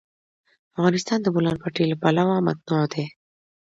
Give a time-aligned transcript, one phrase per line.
[0.77, 3.05] افغانستان د د بولان پټي له پلوه متنوع دی.